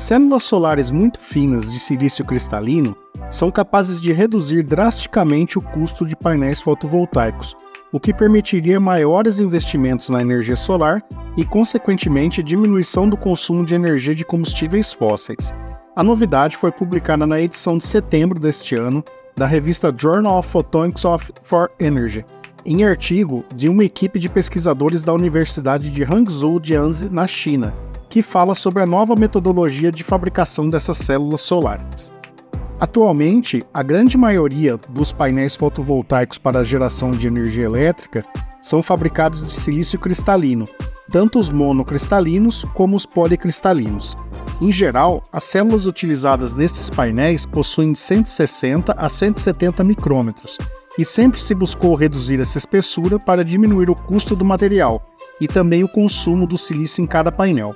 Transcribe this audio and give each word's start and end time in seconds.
Células 0.00 0.44
solares 0.44 0.90
muito 0.90 1.20
finas 1.20 1.70
de 1.70 1.78
silício 1.78 2.24
cristalino 2.24 2.96
são 3.30 3.50
capazes 3.50 4.00
de 4.00 4.14
reduzir 4.14 4.64
drasticamente 4.64 5.58
o 5.58 5.62
custo 5.62 6.06
de 6.06 6.16
painéis 6.16 6.62
fotovoltaicos, 6.62 7.54
o 7.92 8.00
que 8.00 8.14
permitiria 8.14 8.80
maiores 8.80 9.38
investimentos 9.38 10.08
na 10.08 10.22
energia 10.22 10.56
solar 10.56 11.04
e, 11.36 11.44
consequentemente, 11.44 12.42
diminuição 12.42 13.10
do 13.10 13.16
consumo 13.16 13.62
de 13.62 13.74
energia 13.74 14.14
de 14.14 14.24
combustíveis 14.24 14.90
fósseis. 14.90 15.52
A 15.94 16.02
novidade 16.02 16.56
foi 16.56 16.72
publicada 16.72 17.26
na 17.26 17.38
edição 17.38 17.76
de 17.76 17.84
setembro 17.84 18.40
deste 18.40 18.74
ano 18.74 19.04
da 19.36 19.46
revista 19.46 19.94
Journal 19.94 20.38
of 20.38 20.48
Photonics 20.48 21.02
for 21.42 21.70
Energy, 21.78 22.24
em 22.64 22.84
artigo 22.84 23.44
de 23.54 23.68
uma 23.68 23.84
equipe 23.84 24.18
de 24.18 24.30
pesquisadores 24.30 25.04
da 25.04 25.12
Universidade 25.12 25.90
de 25.90 26.02
Hangzhou 26.04 26.58
Jiangxi, 26.60 27.10
na 27.10 27.26
China, 27.26 27.74
que 28.10 28.22
fala 28.22 28.56
sobre 28.56 28.82
a 28.82 28.86
nova 28.86 29.14
metodologia 29.14 29.92
de 29.92 30.02
fabricação 30.02 30.68
dessas 30.68 30.98
células 30.98 31.42
solares. 31.42 32.12
Atualmente, 32.80 33.62
a 33.72 33.82
grande 33.84 34.18
maioria 34.18 34.76
dos 34.88 35.12
painéis 35.12 35.54
fotovoltaicos 35.54 36.36
para 36.36 36.58
a 36.58 36.64
geração 36.64 37.12
de 37.12 37.28
energia 37.28 37.64
elétrica 37.64 38.24
são 38.60 38.82
fabricados 38.82 39.46
de 39.46 39.52
silício 39.52 39.98
cristalino, 39.98 40.68
tanto 41.10 41.38
os 41.38 41.50
monocristalinos 41.50 42.64
como 42.74 42.96
os 42.96 43.06
policristalinos. 43.06 44.16
Em 44.60 44.72
geral, 44.72 45.22
as 45.32 45.44
células 45.44 45.86
utilizadas 45.86 46.54
nestes 46.54 46.90
painéis 46.90 47.46
possuem 47.46 47.92
de 47.92 47.98
160 47.98 48.92
a 48.92 49.08
170 49.08 49.84
micrômetros, 49.84 50.58
e 50.98 51.04
sempre 51.04 51.40
se 51.40 51.54
buscou 51.54 51.94
reduzir 51.94 52.40
essa 52.40 52.58
espessura 52.58 53.18
para 53.18 53.44
diminuir 53.44 53.88
o 53.88 53.94
custo 53.94 54.34
do 54.34 54.44
material 54.44 55.02
e 55.40 55.46
também 55.46 55.84
o 55.84 55.88
consumo 55.88 56.46
do 56.46 56.58
silício 56.58 57.02
em 57.02 57.06
cada 57.06 57.30
painel. 57.30 57.74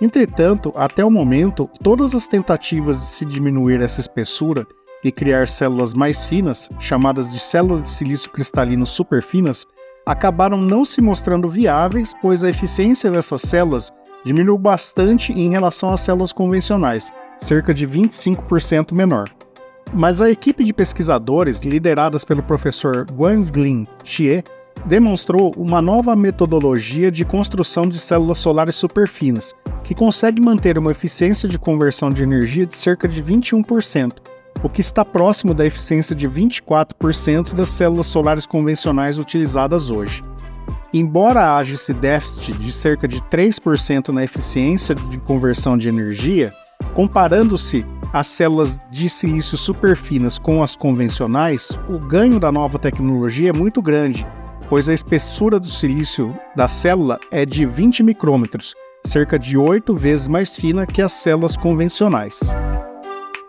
Entretanto, 0.00 0.72
até 0.76 1.04
o 1.04 1.10
momento, 1.10 1.68
todas 1.82 2.14
as 2.14 2.26
tentativas 2.26 2.98
de 2.98 3.06
se 3.06 3.24
diminuir 3.24 3.80
essa 3.80 4.00
espessura 4.00 4.66
e 5.04 5.10
criar 5.10 5.48
células 5.48 5.94
mais 5.94 6.24
finas, 6.24 6.68
chamadas 6.78 7.30
de 7.32 7.38
células 7.38 7.82
de 7.82 7.90
silício 7.90 8.30
cristalino 8.30 8.86
superfinas, 8.86 9.66
acabaram 10.06 10.56
não 10.56 10.84
se 10.84 11.00
mostrando 11.00 11.48
viáveis, 11.48 12.12
pois 12.20 12.42
a 12.42 12.50
eficiência 12.50 13.10
dessas 13.10 13.42
células 13.42 13.92
diminuiu 14.24 14.58
bastante 14.58 15.32
em 15.32 15.50
relação 15.50 15.92
às 15.92 16.00
células 16.00 16.32
convencionais, 16.32 17.12
cerca 17.38 17.74
de 17.74 17.86
25% 17.86 18.92
menor. 18.92 19.28
Mas 19.92 20.20
a 20.20 20.30
equipe 20.30 20.64
de 20.64 20.72
pesquisadores, 20.72 21.62
lideradas 21.62 22.24
pelo 22.24 22.42
professor 22.42 23.06
Guanglin 23.12 23.86
Xie, 24.04 24.42
demonstrou 24.84 25.52
uma 25.56 25.80
nova 25.80 26.16
metodologia 26.16 27.10
de 27.10 27.24
construção 27.24 27.88
de 27.88 27.98
células 27.98 28.38
solares 28.38 28.74
superfinas, 28.74 29.54
que 29.84 29.94
consegue 29.94 30.40
manter 30.40 30.78
uma 30.78 30.90
eficiência 30.90 31.48
de 31.48 31.58
conversão 31.58 32.10
de 32.10 32.22
energia 32.22 32.66
de 32.66 32.74
cerca 32.74 33.06
de 33.06 33.22
21%, 33.22 34.12
o 34.62 34.68
que 34.68 34.80
está 34.80 35.04
próximo 35.04 35.54
da 35.54 35.66
eficiência 35.66 36.14
de 36.14 36.28
24% 36.28 37.54
das 37.54 37.68
células 37.68 38.06
solares 38.06 38.46
convencionais 38.46 39.18
utilizadas 39.18 39.90
hoje. 39.90 40.22
Embora 40.92 41.56
haja 41.56 41.74
esse 41.74 41.94
déficit 41.94 42.52
de 42.58 42.70
cerca 42.70 43.08
de 43.08 43.20
3% 43.22 44.08
na 44.08 44.22
eficiência 44.22 44.94
de 44.94 45.18
conversão 45.18 45.78
de 45.78 45.88
energia, 45.88 46.52
comparando-se 46.94 47.86
as 48.12 48.26
células 48.26 48.78
de 48.90 49.08
silício 49.08 49.56
superfinas 49.56 50.38
com 50.38 50.62
as 50.62 50.76
convencionais, 50.76 51.70
o 51.88 51.98
ganho 51.98 52.38
da 52.38 52.52
nova 52.52 52.78
tecnologia 52.78 53.48
é 53.48 53.52
muito 53.54 53.80
grande, 53.80 54.26
pois 54.72 54.88
a 54.88 54.94
espessura 54.94 55.60
do 55.60 55.66
silício 55.66 56.34
da 56.56 56.66
célula 56.66 57.18
é 57.30 57.44
de 57.44 57.66
20 57.66 58.02
micrômetros, 58.02 58.74
cerca 59.04 59.38
de 59.38 59.58
8 59.58 59.94
vezes 59.94 60.26
mais 60.26 60.56
fina 60.56 60.86
que 60.86 61.02
as 61.02 61.12
células 61.12 61.58
convencionais. 61.58 62.40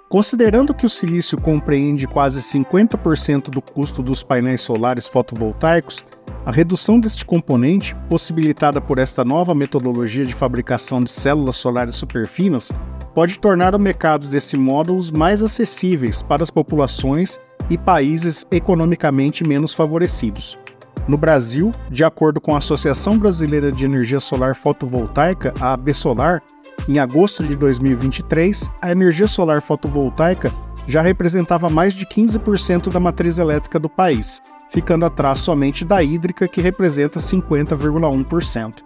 Considerando 0.10 0.74
que 0.74 0.86
o 0.86 0.90
silício 0.90 1.40
compreende 1.40 2.06
quase 2.08 2.42
50% 2.42 3.44
do 3.50 3.62
custo 3.62 4.03
dos 4.03 4.22
painéis 4.22 4.59
solares 4.59 5.08
fotovoltaicos, 5.08 6.03
a 6.46 6.52
redução 6.52 7.00
deste 7.00 7.26
componente, 7.26 7.96
possibilitada 8.09 8.81
por 8.81 8.97
esta 8.97 9.24
nova 9.24 9.56
metodologia 9.56 10.26
de 10.26 10.34
fabricação 10.34 11.02
de 11.02 11.09
células 11.09 11.56
solares 11.56 11.96
superfinas, 11.96 12.70
pode 13.16 13.40
tornar 13.40 13.74
o 13.74 13.80
mercado 13.80 14.28
desse 14.28 14.58
módulos 14.58 15.09
mais 15.09 15.42
acessíveis 15.42 16.22
para 16.22 16.44
as 16.44 16.52
populações 16.52 17.40
e 17.70 17.78
países 17.78 18.46
economicamente 18.52 19.47
menos 19.47 19.74
favorecidos. 19.74 20.62
No 21.08 21.18
Brasil, 21.18 21.72
de 21.90 22.03
acordo 22.03 22.40
com 22.40 22.56
a 22.56 22.59
Associação 22.59 23.18
Brasileira 23.18 23.72
de 23.72 23.84
Energia 23.84 24.19
Solar 24.19 24.56
Fotovoltaica, 24.56 25.53
a 25.59 25.74
ABSolar, 25.74 26.41
em 26.88 27.00
agosto 27.00 27.44
de 27.44 27.56
2023, 27.56 28.69
a 28.81 28.91
energia 28.91 29.28
solar 29.28 29.62
fotovoltaica 29.62 30.52
já 30.86 31.02
representava 31.02 31.69
mais 31.69 31.94
de 31.94 32.06
15% 32.06 32.91
da 32.91 33.00
matriz 33.00 33.38
elétrica 33.38 33.80
do 33.80 33.90
país, 33.90 34.41
ficando 34.69 35.06
atrás 35.06 35.40
somente 35.40 35.86
da 35.86 36.03
hídrica, 36.03 36.47
que 36.47 36.62
representa 36.62 37.20
50,1%. 37.20 38.84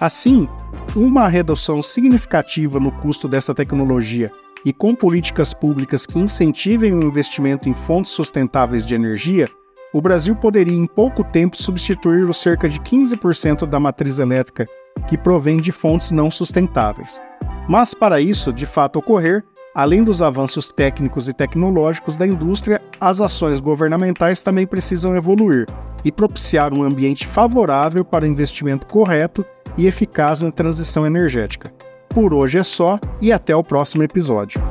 Assim, 0.00 0.48
uma 0.94 1.28
redução 1.28 1.80
significativa 1.82 2.80
no 2.80 2.90
custo 2.90 3.28
dessa 3.28 3.54
tecnologia 3.54 4.30
e 4.64 4.72
com 4.72 4.94
políticas 4.94 5.54
públicas 5.54 6.04
que 6.04 6.18
incentivem 6.18 6.92
o 6.92 7.04
investimento 7.04 7.68
em 7.68 7.74
fontes 7.74 8.10
sustentáveis 8.10 8.84
de 8.84 8.94
energia 8.94 9.48
o 9.92 10.00
Brasil 10.00 10.34
poderia 10.34 10.76
em 10.76 10.86
pouco 10.86 11.22
tempo 11.24 11.56
substituir 11.56 12.28
os 12.28 12.36
cerca 12.36 12.68
de 12.68 12.78
15% 12.80 13.66
da 13.66 13.80
matriz 13.80 14.18
elétrica 14.18 14.64
que 15.08 15.16
provém 15.16 15.58
de 15.58 15.72
fontes 15.72 16.10
não 16.10 16.30
sustentáveis. 16.30 17.20
Mas 17.68 17.94
para 17.94 18.20
isso, 18.20 18.52
de 18.52 18.66
fato 18.66 18.98
ocorrer, 18.98 19.44
além 19.74 20.02
dos 20.02 20.22
avanços 20.22 20.70
técnicos 20.70 21.28
e 21.28 21.32
tecnológicos 21.32 22.16
da 22.16 22.26
indústria, 22.26 22.80
as 23.00 23.20
ações 23.20 23.60
governamentais 23.60 24.42
também 24.42 24.66
precisam 24.66 25.16
evoluir 25.16 25.66
e 26.04 26.12
propiciar 26.12 26.72
um 26.72 26.82
ambiente 26.82 27.26
favorável 27.26 28.04
para 28.04 28.24
o 28.24 28.28
investimento 28.28 28.86
correto 28.86 29.44
e 29.76 29.86
eficaz 29.86 30.40
na 30.40 30.50
transição 30.50 31.06
energética. 31.06 31.72
Por 32.08 32.32
hoje 32.32 32.58
é 32.58 32.62
só 32.62 32.98
e 33.20 33.32
até 33.32 33.54
o 33.54 33.62
próximo 33.62 34.02
episódio. 34.02 34.62